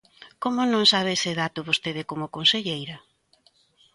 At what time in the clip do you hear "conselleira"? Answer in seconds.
2.35-2.97